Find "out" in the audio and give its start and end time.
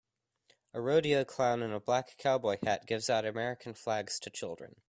3.07-3.23